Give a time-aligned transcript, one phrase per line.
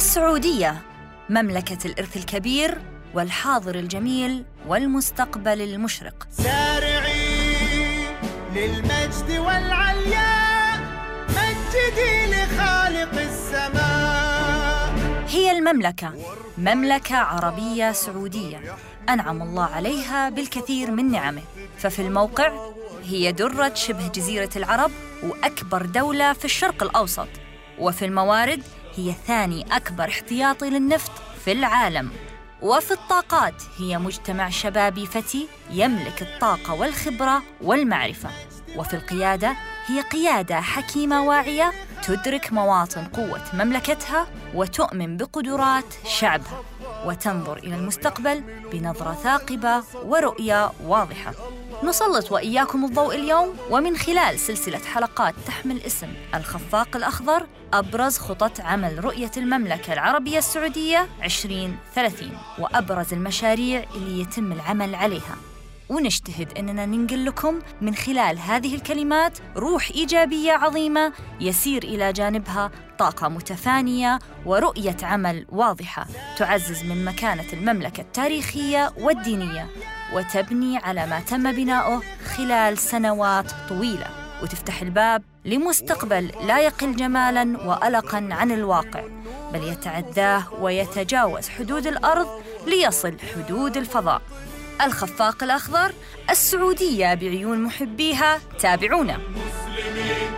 [0.00, 0.82] السعودية
[1.28, 2.78] مملكة الإرث الكبير
[3.14, 6.28] والحاضر الجميل والمستقبل المشرق.
[6.30, 8.06] سارعي
[8.54, 10.78] للمجد والعلياء
[11.28, 14.94] مجدي لخالق السماء.
[15.28, 16.14] هي المملكة
[16.58, 18.60] مملكة عربية سعودية.
[19.08, 21.42] أنعم الله عليها بالكثير من نعمه.
[21.78, 22.52] ففي الموقع
[23.04, 24.90] هي درة شبه جزيرة العرب
[25.22, 27.28] وأكبر دولة في الشرق الأوسط.
[27.78, 28.62] وفي الموارد
[29.00, 31.12] هي ثاني أكبر احتياطي للنفط
[31.44, 32.10] في العالم.
[32.62, 38.30] وفي الطاقات هي مجتمع شبابي فتي يملك الطاقة والخبرة والمعرفة.
[38.76, 46.62] وفي القيادة هي قيادة حكيمة واعية تدرك مواطن قوة مملكتها وتؤمن بقدرات شعبها.
[47.04, 48.40] وتنظر إلى المستقبل
[48.72, 51.34] بنظرة ثاقبة ورؤية واضحة.
[51.84, 59.04] نسلط وإياكم الضوء اليوم ومن خلال سلسلة حلقات تحمل اسم الخفاق الأخضر أبرز خطط عمل
[59.04, 65.36] رؤية المملكة العربية السعودية 2030 وأبرز المشاريع اللي يتم العمل عليها.
[65.88, 73.28] ونجتهد أننا ننقل لكم من خلال هذه الكلمات روح إيجابية عظيمة يسير إلى جانبها طاقة
[73.28, 76.06] متفانية ورؤية عمل واضحة
[76.38, 79.66] تعزز من مكانة المملكة التاريخية والدينية.
[80.12, 82.02] وتبني على ما تم بناؤه
[82.36, 84.06] خلال سنوات طويلة.
[84.42, 89.04] وتفتح الباب لمستقبل لا يقل جمالا وألقا عن الواقع
[89.52, 92.28] بل يتعداه ويتجاوز حدود الأرض
[92.66, 94.22] ليصل حدود الفضاء.
[94.82, 95.92] الخفاق الأخضر
[96.30, 99.16] السعودية بعيون محبيها تابعونا.
[99.16, 100.30] مسلمين